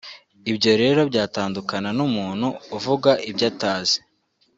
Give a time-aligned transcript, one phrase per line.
[0.51, 3.97] ibyo rero byatandukana n’umuntu uvuga ibyo atazi